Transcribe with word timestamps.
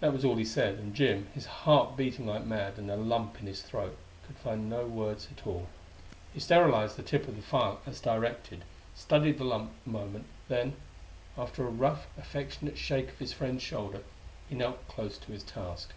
That 0.00 0.14
was 0.14 0.24
all 0.24 0.36
he 0.36 0.44
said; 0.46 0.76
and 0.78 0.94
Jim, 0.94 1.26
his 1.34 1.44
heart 1.44 1.94
beating 1.94 2.26
like 2.26 2.46
mad, 2.46 2.78
and 2.78 2.90
a 2.90 2.96
lump 2.96 3.38
in 3.40 3.46
his 3.46 3.60
throat, 3.62 3.98
could 4.26 4.38
find 4.38 4.70
no 4.70 4.86
words 4.86 5.28
at 5.30 5.46
all. 5.46 5.66
He 6.32 6.40
sterilized 6.40 6.96
the 6.96 7.02
tip 7.02 7.28
of 7.28 7.36
the 7.36 7.42
file 7.42 7.82
as 7.84 8.00
directed, 8.00 8.64
studied 8.94 9.36
the 9.36 9.44
lump 9.44 9.72
a 9.86 9.90
moment, 9.90 10.24
then, 10.48 10.76
after 11.36 11.66
a 11.66 11.70
rough, 11.70 12.06
affectionate 12.16 12.78
shake 12.78 13.10
of 13.10 13.18
his 13.18 13.34
friend's 13.34 13.62
shoulder, 13.62 14.02
he 14.48 14.54
knelt 14.54 14.88
close 14.88 15.18
to 15.18 15.30
his 15.32 15.42
task. 15.42 15.92